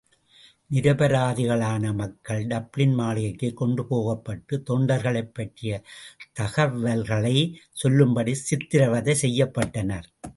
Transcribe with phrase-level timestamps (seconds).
[0.71, 5.75] நிரபராதிகளான மக்கள் டப்ளின் மாளிகைக்கு கொண்டுபோகபட்டு, தொண்டர்களைப் பற்றிய
[6.39, 10.09] தகவல்களைச் சொல்லும்படி சித்திரவதை செய்யப்பட்டனர்.